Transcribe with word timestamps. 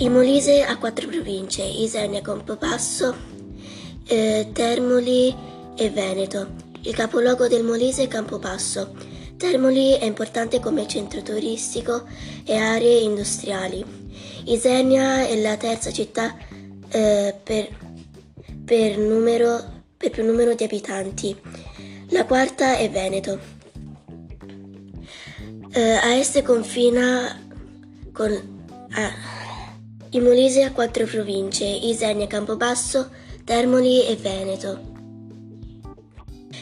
Il 0.00 0.10
Molise 0.10 0.62
ha 0.62 0.78
quattro 0.78 1.06
province, 1.08 1.62
Isernia, 1.62 2.22
Campobasso, 2.22 3.14
eh, 4.06 4.48
Termoli 4.50 5.36
e 5.76 5.90
Veneto. 5.90 6.54
Il 6.80 6.94
capoluogo 6.94 7.48
del 7.48 7.62
Molise 7.62 8.04
è 8.04 8.08
Campobasso. 8.08 8.94
Termoli 9.36 9.98
è 9.98 10.04
importante 10.04 10.58
come 10.58 10.88
centro 10.88 11.20
turistico 11.20 12.04
e 12.46 12.56
aree 12.56 13.00
industriali. 13.00 13.84
Isernia 14.44 15.26
è 15.26 15.38
la 15.38 15.58
terza 15.58 15.92
città 15.92 16.34
eh, 16.88 17.34
per, 17.42 17.68
per, 18.64 18.96
numero, 18.96 19.82
per 19.98 20.08
più 20.08 20.24
numero 20.24 20.54
di 20.54 20.64
abitanti. 20.64 21.36
La 22.08 22.24
quarta 22.24 22.78
è 22.78 22.88
Veneto. 22.88 23.38
Eh, 25.72 25.92
a 25.92 26.14
est 26.14 26.40
confina 26.42 27.38
con... 28.12 28.58
Ah, 28.92 29.48
il 30.12 30.22
Molise 30.22 30.64
ha 30.64 30.72
quattro 30.72 31.04
province, 31.06 31.64
Isernia, 31.64 32.26
Campobasso, 32.26 33.10
Termoli 33.44 34.04
e 34.04 34.16
Veneto. 34.16 34.80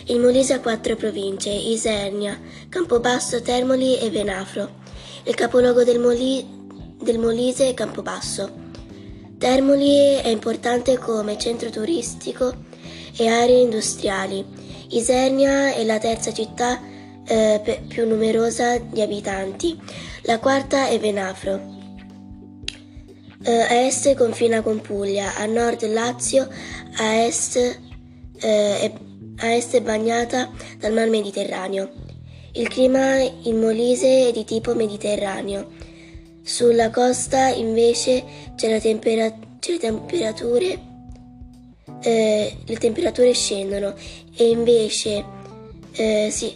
Il 0.05 0.21
Molise 0.21 0.53
ha 0.53 0.61
quattro 0.61 0.97
province, 0.97 1.49
Isernia, 1.49 2.39
Campobasso, 2.69 3.41
Termoli 3.41 3.99
e 3.99 4.11
Venafro. 4.11 4.69
Il 5.23 5.35
capoluogo 5.35 5.83
del, 5.83 5.99
Moli- 5.99 6.47
del 7.01 7.19
Molise 7.19 7.71
è 7.71 7.75
Campobasso. 7.75 8.67
Termoli 9.39 10.17
è 10.23 10.29
importante 10.29 10.99
come 10.99 11.39
centro 11.39 11.71
turistico 11.71 12.53
e 13.17 13.29
aree 13.29 13.63
industriali. 13.63 14.45
Isernia 14.91 15.73
è 15.73 15.85
la 15.85 15.99
terza 15.99 16.35
città 16.35 16.79
eh, 17.27 17.83
più 17.89 18.07
numerosa 18.07 18.77
di 18.77 19.01
abitanti. 19.01 19.81
La 20.25 20.39
quarta 20.39 20.89
è 20.89 20.99
Venafro. 20.99 21.78
Uh, 23.41 23.65
a 23.69 23.87
est 23.87 24.15
confina 24.17 24.63
con 24.63 24.81
Puglia, 24.81 25.35
a 25.37 25.47
nord 25.47 25.83
Lazio, 25.85 26.49
a 26.97 27.25
est, 27.25 27.81
è, 28.37 28.93
a 29.37 29.55
est 29.55 29.75
è 29.75 29.81
bagnata 29.81 30.51
dal 30.79 30.93
mar 30.93 31.09
Mediterraneo. 31.09 31.91
Il 32.53 32.69
clima 32.69 33.19
in 33.21 33.61
Molise 33.61 34.29
è 34.29 34.33
di 34.33 34.45
tipo 34.45 34.75
mediterraneo. 34.75 35.69
Sulla 36.43 36.91
costa 36.91 37.49
invece 37.49 38.25
tempera- 38.57 39.33
le 39.61 39.79
temperature 39.79 40.87
eh, 42.01 42.57
le 42.65 42.77
temperature 42.77 43.33
scendono 43.33 43.95
e 44.37 44.49
invece 44.49 45.25
eh, 45.93 46.29
si, 46.31 46.55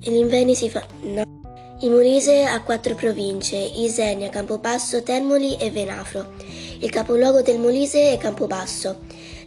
gli 0.00 0.14
inverni 0.14 0.54
si 0.54 0.68
fanno. 0.70 0.86
No. 1.02 1.39
Il 1.82 1.90
Molise 1.90 2.44
ha 2.44 2.60
quattro 2.62 2.94
province, 2.94 3.56
Isernia, 3.56 4.28
Campobasso, 4.28 5.02
Termoli 5.02 5.56
e 5.56 5.70
Venafro. 5.70 6.34
Il 6.80 6.90
capoluogo 6.90 7.40
del 7.40 7.58
Molise 7.58 8.12
è 8.12 8.18
Campobasso. 8.18 9.00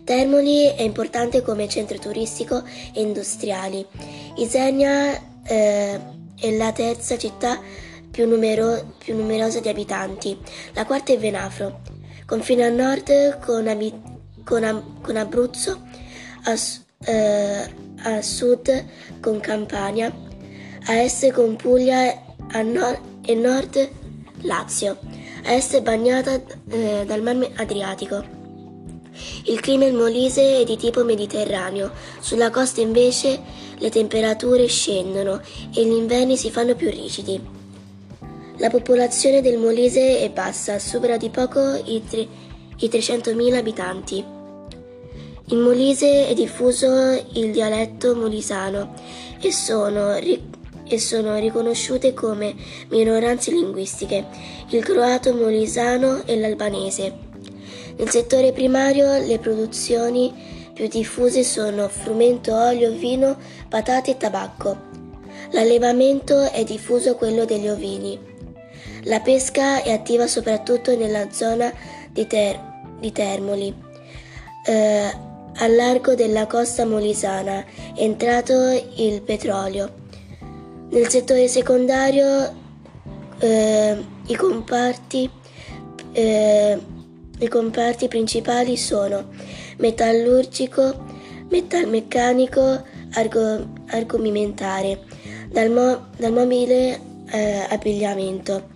Termoli 0.03 0.63
è 0.75 0.81
importante 0.81 1.43
come 1.43 1.69
centro 1.69 1.99
turistico 1.99 2.63
e 2.91 3.01
industriale. 3.01 3.85
Isernia 4.37 5.15
eh, 5.43 5.99
è 6.35 6.57
la 6.57 6.71
terza 6.71 7.19
città 7.19 7.59
più, 8.09 8.27
numero- 8.27 8.95
più, 8.97 9.15
numerosa 9.15 9.59
di 9.59 9.69
abitanti. 9.69 10.35
La 10.73 10.87
quarta 10.87 11.13
è 11.13 11.19
Venafro. 11.19 11.81
Confina 12.25 12.65
a 12.65 12.69
nord 12.69 13.41
con, 13.45 13.67
Abi- 13.67 14.01
con, 14.43 14.63
Am- 14.63 15.01
con 15.03 15.17
Abruzzo, 15.17 15.81
a, 16.45 16.57
eh, 17.05 17.69
a 18.01 18.21
sud 18.23 18.85
con 19.19 19.39
Campania 19.39 20.31
a 20.85 20.95
est 20.95 21.31
con 21.31 21.55
Puglia 21.55 22.22
nord, 22.61 22.99
e 23.25 23.35
nord 23.35 23.89
Lazio, 24.41 24.97
a 25.45 25.53
est 25.53 25.81
bagnata 25.81 26.41
eh, 26.69 27.03
dal 27.05 27.21
Mar 27.21 27.49
Adriatico. 27.55 28.41
Il 29.45 29.59
clima 29.61 29.85
in 29.85 29.95
Molise 29.95 30.59
è 30.59 30.63
di 30.63 30.75
tipo 30.75 31.03
mediterraneo, 31.03 31.91
sulla 32.19 32.49
costa 32.49 32.81
invece 32.81 33.39
le 33.77 33.89
temperature 33.89 34.65
scendono 34.67 35.41
e 35.73 35.85
gli 35.85 35.93
inverni 35.93 36.35
si 36.35 36.49
fanno 36.51 36.75
più 36.75 36.89
rigidi. 36.89 37.39
La 38.57 38.69
popolazione 38.69 39.41
del 39.41 39.57
Molise 39.57 40.19
è 40.19 40.29
bassa, 40.29 40.77
supera 40.79 41.17
di 41.17 41.29
poco 41.29 41.59
i, 41.85 42.03
tre, 42.07 42.27
i 42.77 42.87
300.000 42.87 43.55
abitanti. 43.55 44.23
In 45.47 45.59
Molise 45.59 46.27
è 46.27 46.33
diffuso 46.33 46.87
il 47.33 47.51
dialetto 47.51 48.15
molisano 48.15 48.93
e 49.41 49.51
sono 49.51 50.17
e 50.93 50.99
sono 50.99 51.37
riconosciute 51.37 52.13
come 52.13 52.53
minoranze 52.89 53.51
linguistiche, 53.51 54.25
il 54.69 54.83
croato 54.83 55.33
molisano 55.33 56.23
e 56.25 56.39
l'albanese. 56.39 57.13
Nel 57.97 58.09
settore 58.09 58.51
primario 58.51 59.17
le 59.17 59.39
produzioni 59.39 60.31
più 60.73 60.87
diffuse 60.87 61.43
sono 61.43 61.87
frumento, 61.87 62.55
olio, 62.55 62.91
vino, 62.91 63.37
patate 63.69 64.11
e 64.11 64.17
tabacco. 64.17 64.77
L'allevamento 65.51 66.51
è 66.51 66.63
diffuso 66.63 67.15
quello 67.15 67.45
degli 67.45 67.67
ovini. 67.67 68.19
La 69.03 69.19
pesca 69.19 69.81
è 69.81 69.91
attiva 69.91 70.27
soprattutto 70.27 70.95
nella 70.95 71.31
zona 71.31 71.73
di, 72.11 72.25
Ter- 72.27 72.59
di 72.99 73.11
Termoli. 73.11 73.73
Eh, 74.65 75.31
al 75.55 75.75
largo 75.75 76.15
della 76.15 76.47
costa 76.47 76.85
molisana 76.85 77.63
è 77.95 78.01
entrato 78.01 78.53
il 78.95 79.21
petrolio. 79.21 80.01
Nel 80.93 81.09
settore 81.09 81.47
secondario 81.47 82.53
eh, 83.39 83.97
i, 84.27 84.35
comparti, 84.35 85.27
eh, 86.11 86.79
i 87.39 87.47
comparti 87.47 88.07
principali 88.07 88.77
sono 88.77 89.29
metallurgico, 89.79 91.03
metalmeccanico, 91.49 92.83
argo, 93.13 93.69
argomimentare, 93.87 94.99
dal, 95.49 95.71
mo, 95.71 96.09
dal 96.15 96.31
mobile 96.31 96.99
eh, 97.31 97.65
abbigliamento. 97.69 98.69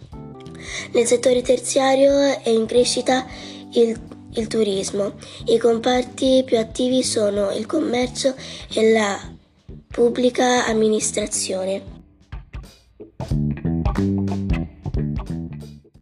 Nel 0.93 1.05
settore 1.05 1.43
terziario 1.43 2.19
è 2.41 2.49
in 2.49 2.65
crescita 2.65 3.27
il, 3.73 3.95
il 4.31 4.47
turismo. 4.47 5.13
I 5.45 5.59
comparti 5.59 6.41
più 6.43 6.57
attivi 6.57 7.03
sono 7.03 7.51
il 7.51 7.67
commercio 7.67 8.33
e 8.73 8.91
la 8.91 9.19
pubblica 9.87 10.65
amministrazione. 10.65 11.96